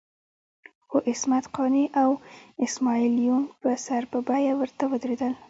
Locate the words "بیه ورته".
4.27-4.83